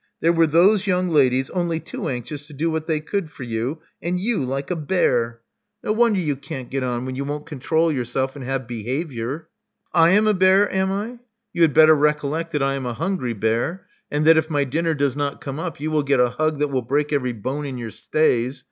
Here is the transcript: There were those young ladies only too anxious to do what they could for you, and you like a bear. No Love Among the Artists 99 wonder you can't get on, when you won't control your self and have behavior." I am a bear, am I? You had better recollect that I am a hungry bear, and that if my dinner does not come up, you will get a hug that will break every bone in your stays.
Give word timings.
There 0.19 0.33
were 0.33 0.47
those 0.47 0.87
young 0.87 1.09
ladies 1.09 1.51
only 1.51 1.79
too 1.79 2.09
anxious 2.09 2.47
to 2.47 2.53
do 2.53 2.71
what 2.71 2.87
they 2.87 2.99
could 2.99 3.29
for 3.29 3.43
you, 3.43 3.83
and 4.01 4.19
you 4.19 4.43
like 4.43 4.71
a 4.71 4.75
bear. 4.75 5.41
No 5.83 5.91
Love 5.91 5.99
Among 5.99 6.13
the 6.13 6.21
Artists 6.21 6.25
99 6.25 6.25
wonder 6.25 6.25
you 6.25 6.35
can't 6.37 6.71
get 6.71 6.83
on, 6.83 7.05
when 7.05 7.15
you 7.15 7.23
won't 7.23 7.45
control 7.45 7.91
your 7.91 8.03
self 8.05 8.35
and 8.35 8.43
have 8.43 8.67
behavior." 8.67 9.47
I 9.93 10.09
am 10.09 10.25
a 10.25 10.33
bear, 10.33 10.67
am 10.73 10.91
I? 10.91 11.19
You 11.53 11.61
had 11.61 11.75
better 11.75 11.95
recollect 11.95 12.51
that 12.53 12.63
I 12.63 12.73
am 12.73 12.87
a 12.87 12.95
hungry 12.95 13.33
bear, 13.33 13.85
and 14.09 14.25
that 14.25 14.37
if 14.37 14.49
my 14.49 14.63
dinner 14.63 14.95
does 14.95 15.15
not 15.15 15.39
come 15.39 15.59
up, 15.59 15.79
you 15.79 15.91
will 15.91 16.01
get 16.01 16.19
a 16.19 16.29
hug 16.29 16.57
that 16.57 16.69
will 16.69 16.81
break 16.81 17.13
every 17.13 17.33
bone 17.33 17.67
in 17.67 17.77
your 17.77 17.91
stays. 17.91 18.59